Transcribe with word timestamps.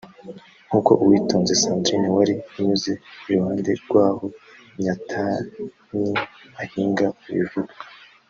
nk’uko 0.67 0.91
Uwitonze 1.03 1.53
Sandrine 1.61 2.09
wari 2.17 2.33
unyuze 2.57 2.91
iruhande 3.27 3.71
rw’aho 3.83 4.25
Nyatanyi 4.83 6.09
ahinga 6.63 7.07
abivuga 7.29 7.73